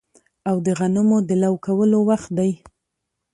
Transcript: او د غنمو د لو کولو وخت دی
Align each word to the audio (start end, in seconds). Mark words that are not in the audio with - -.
او 0.49 0.55
د 0.65 0.67
غنمو 0.79 1.17
د 1.29 1.31
لو 1.43 1.53
کولو 1.65 1.99
وخت 2.09 2.29
دی 2.39 2.51